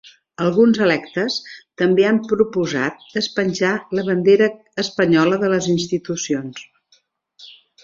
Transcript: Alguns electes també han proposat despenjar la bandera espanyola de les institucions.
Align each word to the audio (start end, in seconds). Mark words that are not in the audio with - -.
Alguns 0.43 0.77
electes 0.85 1.35
també 1.81 2.07
han 2.11 2.17
proposat 2.31 3.05
despenjar 3.19 3.75
la 3.99 4.07
bandera 4.09 4.49
espanyola 4.85 5.41
de 5.45 5.53
les 5.55 5.71
institucions. 5.77 6.67